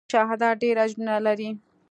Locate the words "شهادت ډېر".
0.13-0.75